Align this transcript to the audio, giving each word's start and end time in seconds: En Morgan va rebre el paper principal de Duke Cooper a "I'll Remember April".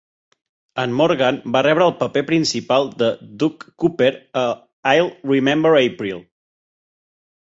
En 0.83 0.95
Morgan 1.01 1.35
va 1.55 1.61
rebre 1.67 1.85
el 1.89 1.93
paper 1.99 2.23
principal 2.31 2.89
de 3.01 3.11
Duke 3.43 3.69
Cooper 3.85 4.11
a 4.45 4.49
"I'll 4.95 5.13
Remember 5.35 5.75
April". 5.85 6.23